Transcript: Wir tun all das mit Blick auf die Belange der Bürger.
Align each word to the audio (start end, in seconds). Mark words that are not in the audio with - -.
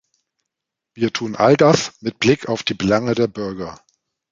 Wir 0.95 1.13
tun 1.13 1.35
all 1.35 1.55
das 1.57 1.93
mit 2.01 2.17
Blick 2.17 2.49
auf 2.49 2.63
die 2.63 2.73
Belange 2.73 3.13
der 3.13 3.27
Bürger. 3.27 3.79